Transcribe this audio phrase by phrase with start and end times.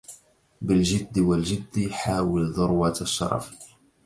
[0.61, 3.53] بالجد والجد حاول ذروة الشرف